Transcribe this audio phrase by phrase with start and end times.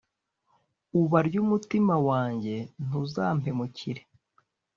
[1.01, 2.55] uba ry’umutima wanjye
[2.85, 4.01] ntuza mpemukire